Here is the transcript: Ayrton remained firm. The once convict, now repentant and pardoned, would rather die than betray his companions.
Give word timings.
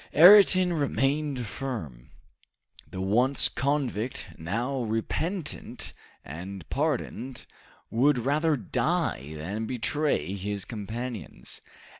Ayrton 0.15 0.73
remained 0.73 1.45
firm. 1.45 2.09
The 2.89 2.99
once 3.01 3.49
convict, 3.49 4.29
now 4.35 4.81
repentant 4.81 5.93
and 6.25 6.67
pardoned, 6.71 7.45
would 7.91 8.17
rather 8.17 8.57
die 8.57 9.33
than 9.35 9.67
betray 9.67 10.33
his 10.33 10.65
companions. 10.65 11.61